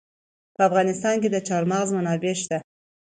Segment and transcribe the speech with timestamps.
[0.55, 2.57] په افغانستان کې د چار مغز منابع شته.